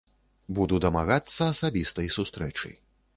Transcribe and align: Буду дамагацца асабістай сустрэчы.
Буду 0.59 0.79
дамагацца 0.85 1.41
асабістай 1.53 2.07
сустрэчы. 2.17 2.73